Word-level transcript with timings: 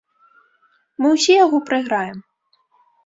Мы 1.03 1.07
ўсе 1.17 1.33
яго 1.45 1.57
прайграем. 1.71 2.17